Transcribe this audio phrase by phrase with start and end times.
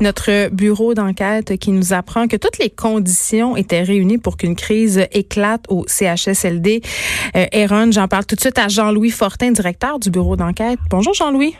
[0.00, 5.06] Notre bureau d'enquête qui nous apprend que toutes les conditions étaient réunies pour qu'une crise
[5.12, 6.82] éclate au CHSLD.
[7.36, 10.78] Euh, j'en parle tout de suite à Jean-Louis Fortin, directeur du bureau d'enquête.
[10.90, 11.54] Bonjour Jean-Louis.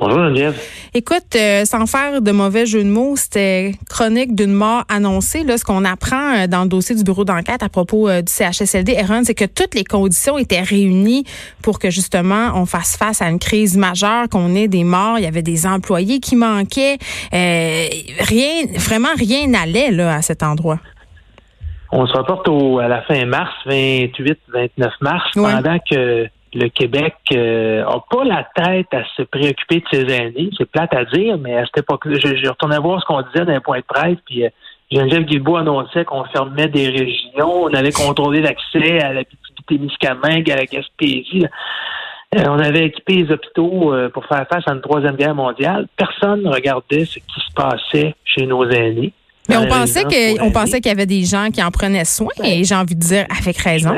[0.00, 0.56] Bonjour Geneviève.
[0.94, 5.42] Écoute, euh, sans faire de mauvais jeu de mots, c'était chronique d'une mort annoncée.
[5.42, 8.32] Là, ce qu'on apprend euh, dans le dossier du bureau d'enquête à propos euh, du
[8.32, 11.24] CHSLD, Aaron, c'est que toutes les conditions étaient réunies
[11.62, 15.18] pour que justement on fasse face à une crise majeure, qu'on ait des morts.
[15.18, 16.98] Il y avait des employés qui manquaient.
[17.32, 20.78] rien, vraiment rien n'allait là à cet endroit.
[21.90, 24.68] On se reporte au, à la fin mars, 28-29
[25.00, 30.14] mars, pendant que le Québec euh, a pas la tête à se préoccuper de ses
[30.14, 30.50] aînés.
[30.56, 33.44] C'est plate à dire, mais à cette époque je, je retournais voir ce qu'on disait
[33.44, 34.48] dans un point de presse, puis euh,
[34.90, 39.22] Geneviève Guilbeault annonçait qu'on fermait des régions, on avait contrôlé l'accès à la
[39.66, 41.44] Témiscamingue, à la Gaspésie.
[42.36, 45.86] Euh, on avait équipé les hôpitaux euh, pour faire face à une troisième guerre mondiale.
[45.96, 49.12] Personne ne regardait ce qui se passait chez nos aînés.
[49.48, 52.64] Mais on pensait que, pensait qu'il y avait des gens qui en prenaient soin, et
[52.64, 53.96] j'ai envie de dire avec raison.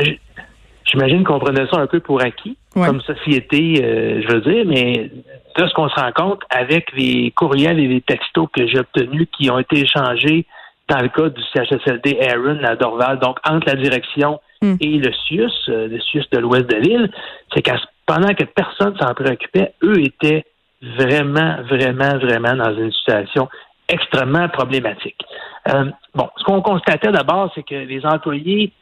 [0.84, 5.10] J'imagine qu'on prenait ça un peu pour acquis, comme société, euh, je veux dire, mais
[5.56, 9.28] là, ce qu'on se rend compte avec les courriels et les textos que j'ai obtenus
[9.36, 10.46] qui ont été échangés
[10.88, 14.74] dans le cas du CHSLD Aaron à Dorval, donc entre la direction hmm.
[14.80, 17.10] et le CIUS, euh, le CIUS de l'ouest de l'île,
[17.54, 17.70] c'est que
[18.06, 20.44] pendant que personne s'en préoccupait, eux étaient
[20.82, 23.48] vraiment, vraiment, vraiment dans une situation
[23.88, 25.20] extrêmement problématique.
[25.68, 28.72] Euh, bon, ce qu'on constatait d'abord, c'est que les employés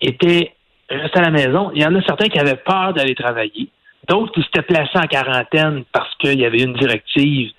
[0.00, 0.52] étaient
[0.90, 1.70] rester à la maison.
[1.74, 3.68] Il y en a certains qui avaient peur d'aller travailler,
[4.08, 7.50] d'autres qui s'étaient placés en quarantaine parce qu'il y avait une directive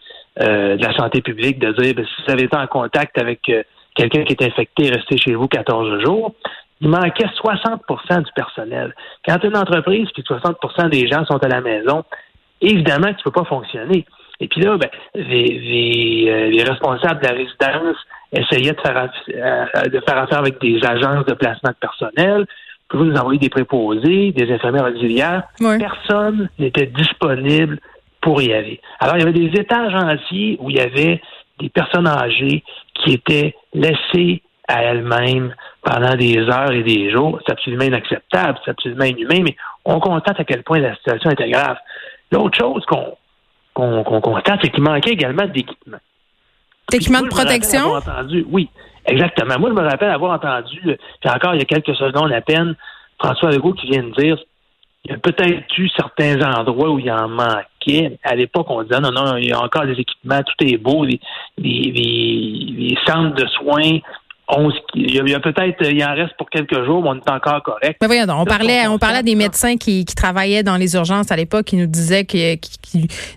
[0.42, 3.48] euh, de la santé publique de dire ben, si vous avez été en contact avec
[3.50, 3.64] euh,
[3.96, 6.36] quelqu'un qui est infecté, restez chez vous 14 jours.
[6.82, 8.94] Il manquait 60% du personnel.
[9.26, 12.04] Quand une entreprise puis 60% des gens sont à la maison,
[12.62, 14.06] évidemment tu ne peux pas fonctionner.
[14.42, 17.96] Et puis là, ben, les, euh, les, responsables de la résidence
[18.34, 19.10] essayaient de faire,
[19.90, 22.46] de faire affaire avec des agences de placement de personnel
[22.90, 25.44] pouvez nous envoyer des préposés, des infirmières auxiliaires.
[25.60, 27.80] Personne n'était disponible
[28.22, 28.82] pour y aller.
[29.00, 31.22] Alors, il y avait des étages entiers où il y avait
[31.60, 32.64] des personnes âgées
[32.96, 37.40] qui étaient laissées à elles-mêmes pendant des heures et des jours.
[37.46, 39.56] C'est absolument inacceptable, c'est absolument inhumain, mais
[39.86, 41.78] on constate à quel point la situation était grave.
[42.32, 43.16] L'autre chose qu'on
[43.76, 45.98] qu'on constate, c'est qu'il manquait également d'équipement.
[46.90, 47.92] D'équipement de protection?
[47.92, 48.70] Entendu, oui.
[49.08, 49.60] Exactement.
[49.60, 50.96] Moi, je me rappelle avoir entendu, euh,
[51.30, 52.76] encore il y a quelques secondes à peine,
[53.20, 54.38] François Legault qui vient de dire
[55.06, 58.18] il y a peut-être eu certains endroits où il en manquait.
[58.24, 61.06] À l'époque, on disait non, non, il y a encore des équipements, tout est beau,
[61.06, 61.20] les,
[61.58, 64.00] les, centres de soins
[64.94, 67.98] il y a, peut-être, il en reste pour quelques jours, mais on est encore correct.
[68.02, 71.66] Mais voyons, on parlait, on parlait des médecins qui, travaillaient dans les urgences à l'époque,
[71.66, 72.60] qui nous disaient qu'ils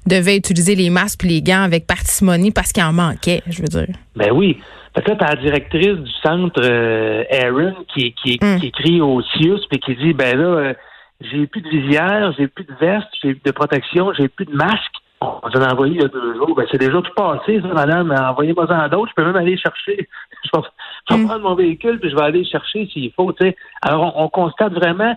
[0.06, 3.68] devaient utiliser les masques et les gants avec parcimonie parce qu'il en manquait, je veux
[3.68, 3.94] dire.
[4.16, 4.58] Ben oui.
[4.94, 8.58] Peut-être la directrice du centre, euh, Aaron, qui, qui, hmm.
[8.58, 10.74] qui, écrit au CIUS et qui dit ben là, euh,
[11.20, 14.54] j'ai plus de visière, j'ai plus de veste, j'ai plus de protection, j'ai plus de
[14.54, 14.97] masque.
[15.20, 16.54] On vous en a envoyé il y a deux jours.
[16.54, 18.12] Ben, c'est déjà tout passé, ça, madame.
[18.12, 19.10] Envoyez-moi en d'autres.
[19.10, 20.08] Je peux même aller chercher.
[20.44, 21.26] je vais, hmm.
[21.26, 23.32] prendre mon véhicule puis je vais aller chercher s'il faut.
[23.40, 23.56] sais.
[23.82, 25.16] Alors, on, constate vraiment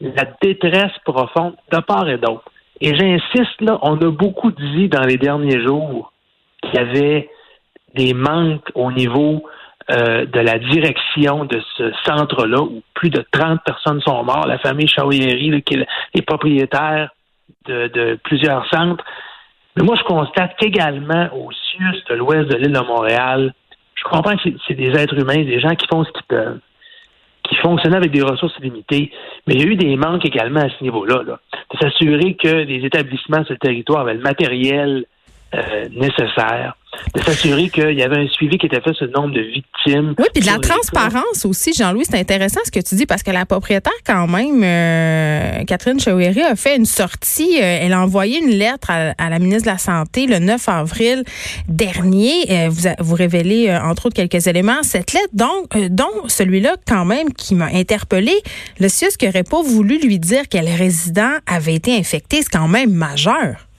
[0.00, 2.44] la détresse profonde de part et d'autre.
[2.80, 6.12] Et j'insiste, là, on a beaucoup dit dans les derniers jours
[6.62, 7.28] qu'il y avait
[7.94, 9.42] des manques au niveau
[9.90, 14.46] euh, de la direction de ce centre-là, où plus de 30 personnes sont mortes.
[14.46, 15.74] La famille Chauieri, qui
[16.14, 17.10] est propriétaire
[17.66, 19.04] de, plusieurs centres.
[19.80, 23.54] Mais moi, je constate qu'également au sud de l'ouest de l'île de Montréal,
[23.94, 26.58] je comprends que c'est des êtres humains, des gens qui font ce qu'ils peuvent,
[27.44, 29.10] qui fonctionnent avec des ressources limitées,
[29.46, 31.40] mais il y a eu des manques également à ce niveau-là, là,
[31.72, 35.06] de s'assurer que les établissements sur le territoire avaient le matériel
[35.54, 36.76] euh, nécessaire
[37.14, 40.14] de s'assurer qu'il y avait un suivi qui était fait sur le nombre de victimes.
[40.18, 43.30] Oui, puis de la transparence aussi, Jean-Louis, c'est intéressant ce que tu dis parce que
[43.30, 47.58] la propriétaire, quand même, euh, Catherine Chouéry, a fait une sortie.
[47.58, 51.24] Euh, elle a envoyé une lettre à, la ministre de la Santé le 9 avril
[51.68, 52.50] dernier.
[52.50, 54.82] Euh, vous, vous révélez, entre autres, quelques éléments.
[54.82, 58.34] Cette lettre, donc, dont celui-là, quand même, qui m'a interpellé,
[58.78, 62.68] le CIUS qui n'aurait pas voulu lui dire quel résident avait été infecté, c'est quand
[62.68, 63.69] même majeur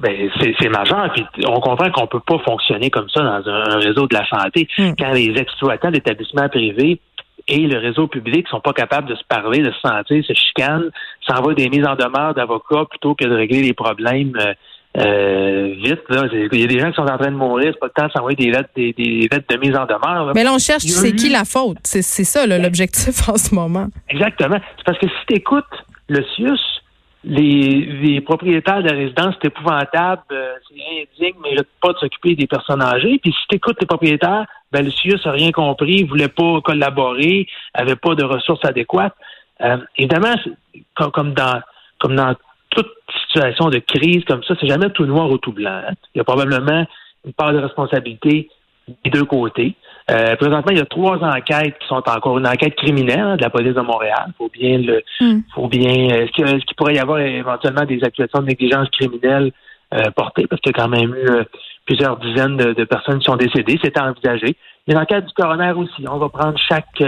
[0.00, 1.12] ben, c'est majeur.
[1.12, 4.68] Puis on comprend qu'on peut pas fonctionner comme ça dans un, réseau de la santé.
[4.78, 4.92] Hmm.
[4.98, 7.00] Quand les exploitants d'établissements privés
[7.48, 10.90] et le réseau public sont pas capables de se parler, de se sentir, se chicanent,
[11.26, 14.54] s'envoient des mises en demeure d'avocats plutôt que de régler les problèmes euh,
[14.98, 16.02] euh vite.
[16.08, 16.26] Là.
[16.32, 18.06] Il y a des gens qui sont en train de mourir, c'est pas le temps
[18.06, 20.32] de s'envoyer des lettres, des, lettres de mise en demeure.
[20.34, 21.78] Mais là, on cherche, c'est qui la faute?
[21.82, 23.86] C'est ça l'objectif en ce moment.
[24.08, 24.58] Exactement.
[24.76, 25.64] C'est parce que si tu écoutes
[26.08, 26.81] le CIUS,
[27.24, 32.82] les, propriétaires de résidences, c'est épouvantable, euh, c'est indigne, mais pas de s'occuper des personnes
[32.82, 33.18] âgées.
[33.22, 36.60] Puis si tu écoutes les propriétaires, ben, le CIUS n'a rien compris, ne voulait pas
[36.62, 39.14] collaborer, avait pas de ressources adéquates.
[39.60, 40.34] Euh, évidemment,
[40.96, 41.60] comme, dans
[42.00, 42.34] comme dans
[42.70, 42.90] toute
[43.28, 45.82] situation de crise comme ça, c'est jamais tout noir ou tout blanc.
[45.88, 45.92] Hein.
[46.14, 46.84] Il y a probablement
[47.24, 48.48] une part de responsabilité
[49.04, 49.76] des deux côtés.
[50.12, 53.42] Euh, présentement, il y a trois enquêtes qui sont encore une enquête criminelle hein, de
[53.42, 54.26] la police de Montréal.
[54.28, 55.40] Il faut bien le, hmm.
[55.54, 59.52] faut bien, euh, est-ce qu'il pourrait y avoir éventuellement des accusations de négligence criminelle
[59.94, 61.28] euh, portées parce qu'il y a quand même eu
[61.86, 63.78] plusieurs dizaines de, personnes qui sont décédées.
[63.82, 64.56] C'est envisagé.
[64.86, 66.04] Il y a une enquête du coroner aussi.
[66.08, 67.02] On va prendre chaque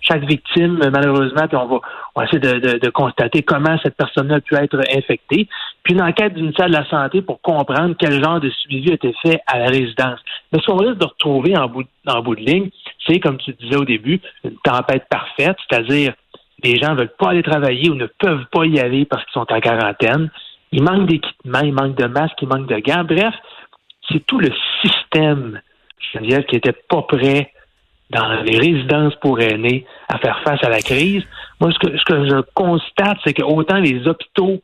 [0.00, 1.80] chaque victime, malheureusement, puis on va,
[2.14, 5.48] on va essayer de, de, constater comment cette personne-là a pu être infectée.
[5.88, 8.94] Puis une enquête du ministère de la Santé pour comprendre quel genre de suivi a
[8.96, 10.20] été fait à la résidence.
[10.52, 12.68] Mais ce qu'on risque de retrouver en bout, de ligne,
[13.06, 16.12] c'est, comme tu disais au début, une tempête parfaite, c'est-à-dire
[16.62, 19.32] les gens ne veulent pas aller travailler ou ne peuvent pas y aller parce qu'ils
[19.32, 20.30] sont en quarantaine.
[20.72, 23.04] Il manque d'équipement, il manque de masques, il manque de gants.
[23.04, 23.34] Bref,
[24.10, 24.52] c'est tout le
[24.82, 25.58] système,
[26.20, 27.50] dire, qui était pas prêt
[28.10, 31.24] dans les résidences pour aînés à faire face à la crise.
[31.62, 34.60] Moi, ce que, ce que je constate, c'est que autant les hôpitaux,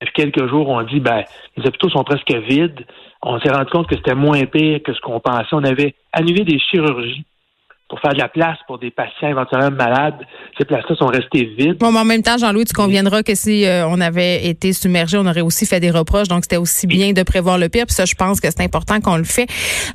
[0.00, 1.24] depuis quelques jours, on dit, ben,
[1.56, 2.84] les hôpitaux sont presque vides.
[3.22, 5.48] On s'est rendu compte que c'était moins pire que ce qu'on pensait.
[5.52, 7.24] On avait annulé des chirurgies
[7.88, 10.16] pour faire de la place pour des patients éventuellement malades.
[10.58, 11.78] Ces places-là sont restées vides.
[11.78, 15.16] Bon, mais en même temps, Jean-Louis, tu conviendras que si euh, on avait été submergé,
[15.16, 16.28] on aurait aussi fait des reproches.
[16.28, 17.86] Donc, c'était aussi bien de prévoir le pire.
[17.86, 19.46] Puis ça, je pense que c'est important qu'on le fait.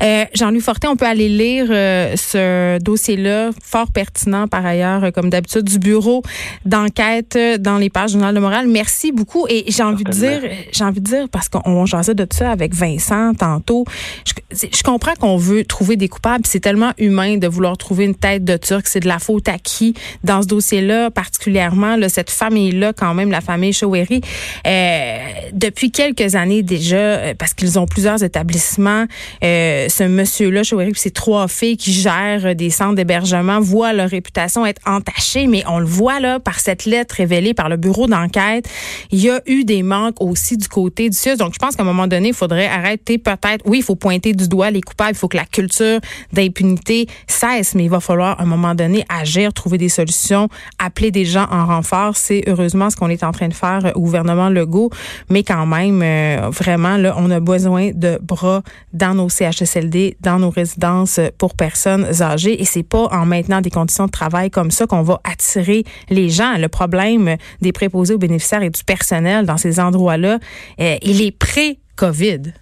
[0.02, 5.30] Euh, Jean-Louis Fortin, on peut aller lire euh, ce dossier-là, fort pertinent par ailleurs, comme
[5.30, 6.24] d'habitude, du bureau
[6.66, 8.66] d'enquête dans les pages du Journal de Montréal.
[8.68, 9.46] Merci beaucoup.
[9.50, 10.42] Et j'ai envie de dire,
[10.72, 13.86] j'ai envie de dire, parce qu'on jasait de ça avec Vincent tantôt,
[14.26, 14.34] je,
[14.72, 16.46] je comprends qu'on veut trouver des coupables.
[16.48, 18.88] C'est tellement humain de vouloir trouver une tête de Turc.
[18.88, 19.94] C'est de la faute à qui?
[20.24, 24.22] Dans ce dossier-là, particulièrement là, cette famille-là, quand même, la famille Chouéry,
[24.66, 25.18] euh,
[25.52, 29.06] depuis quelques années déjà, euh, parce qu'ils ont plusieurs établissements,
[29.44, 34.66] euh, ce monsieur-là, Chouéry, ses trois filles qui gèrent des centres d'hébergement, voient leur réputation
[34.66, 38.66] être entachée, mais on le voit là par cette lettre révélée par le bureau d'enquête.
[39.12, 41.36] Il y a eu des manques aussi du côté du CIUS.
[41.36, 44.34] Donc, je pense qu'à un moment donné, il faudrait arrêter peut-être, oui, il faut pointer
[44.34, 46.00] du doigt les coupables, il faut que la culture
[46.32, 50.50] d'impunité cesse, mais il va falloir à un moment donné agir, trouver des solutions,
[50.80, 52.16] appeler des gens en renfort.
[52.16, 54.90] C'est heureusement ce qu'on est en train de faire au gouvernement Legault,
[55.30, 58.62] mais quand même, euh, vraiment, là, on a besoin de bras
[58.94, 63.70] dans nos CHSLD, dans nos résidences pour personnes âgées, et c'est pas en maintenant des
[63.70, 66.58] conditions de travail comme ça qu'on va attirer les gens.
[66.58, 70.40] Le problème des préposés aux bénéficiaires et du personnel dans ces endroits-là,
[70.80, 72.54] euh, il est pré-COVID.